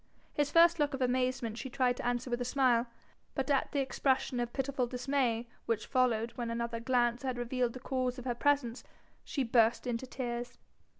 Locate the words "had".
7.21-7.37